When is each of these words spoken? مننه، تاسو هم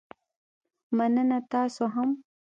مننه، 0.97 1.39
تاسو 1.51 1.85
هم 1.95 2.09